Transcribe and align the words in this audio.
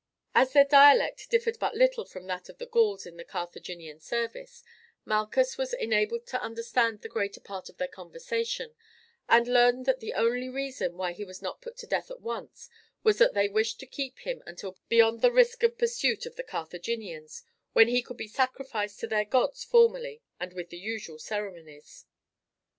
As 0.33 0.51
their 0.53 0.65
dialect 0.65 1.29
differed 1.29 1.59
but 1.59 1.75
little 1.75 2.05
from 2.05 2.25
that 2.25 2.49
of 2.49 2.57
the 2.57 2.65
Gauls 2.65 3.05
in 3.05 3.17
the 3.17 3.23
Carthaginian 3.23 3.99
service, 3.99 4.63
Malchus 5.05 5.59
was 5.59 5.75
enabled 5.75 6.25
to 6.25 6.41
understand 6.41 7.01
the 7.03 7.07
greater 7.07 7.39
part 7.39 7.69
of 7.69 7.77
their 7.77 7.87
conversation, 7.87 8.73
and 9.29 9.47
learned 9.47 9.85
that 9.85 9.99
the 9.99 10.13
only 10.15 10.49
reason 10.49 10.97
why 10.97 11.13
he 11.13 11.23
was 11.23 11.43
not 11.43 11.61
put 11.61 11.77
to 11.77 11.85
death 11.85 12.09
at 12.09 12.19
once 12.19 12.67
was 13.03 13.19
that 13.19 13.35
they 13.35 13.47
wished 13.47 13.79
to 13.81 13.85
keep 13.85 14.17
him 14.21 14.41
until 14.47 14.75
beyond 14.89 15.21
the 15.21 15.31
risk 15.31 15.61
of 15.61 15.77
pursuit 15.77 16.25
of 16.25 16.35
the 16.35 16.41
Carthaginians, 16.41 17.43
when 17.73 17.87
he 17.87 18.01
could 18.01 18.17
be 18.17 18.27
sacrificed 18.27 18.99
to 19.01 19.07
their 19.07 19.23
gods 19.23 19.63
formally 19.63 20.23
and 20.39 20.53
with 20.53 20.69
the 20.69 20.79
usual 20.79 21.19
ceremonies. 21.19 22.07